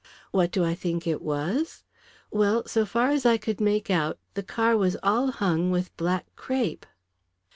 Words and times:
What 0.31 0.49
do 0.51 0.65
I 0.65 0.73
think 0.73 1.05
it 1.05 1.21
was? 1.21 1.83
Well, 2.31 2.65
so 2.65 2.87
far 2.87 3.09
as 3.11 3.23
I 3.23 3.37
could 3.37 3.61
make 3.61 3.91
out, 3.91 4.17
the 4.33 4.41
car 4.41 4.75
was 4.75 4.97
all 5.03 5.29
hung 5.29 5.69
with 5.69 5.95
black 5.95 6.25
crape." 6.35 6.87